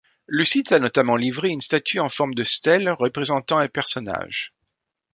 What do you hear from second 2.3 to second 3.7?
de stèle représentant un